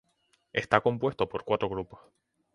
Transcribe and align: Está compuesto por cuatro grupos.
Está 0.51 0.81
compuesto 0.81 1.29
por 1.29 1.43
cuatro 1.43 1.69
grupos. 1.69 1.99